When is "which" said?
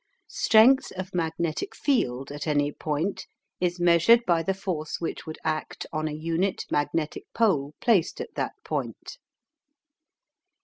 4.99-5.27